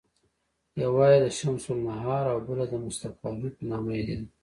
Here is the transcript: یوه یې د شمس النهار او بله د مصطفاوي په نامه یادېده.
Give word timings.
یوه 0.83 1.05
یې 1.13 1.19
د 1.25 1.27
شمس 1.37 1.63
النهار 1.73 2.25
او 2.33 2.39
بله 2.47 2.65
د 2.69 2.73
مصطفاوي 2.85 3.49
په 3.55 3.61
نامه 3.71 3.91
یادېده. 3.97 4.25